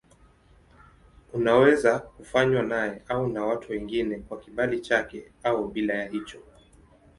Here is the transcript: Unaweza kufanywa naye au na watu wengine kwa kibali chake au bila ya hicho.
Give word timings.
Unaweza 1.33 1.99
kufanywa 1.99 2.63
naye 2.63 3.01
au 3.07 3.27
na 3.27 3.45
watu 3.45 3.71
wengine 3.71 4.19
kwa 4.19 4.39
kibali 4.39 4.79
chake 4.79 5.31
au 5.43 5.67
bila 5.67 5.93
ya 5.93 6.07
hicho. 6.07 6.39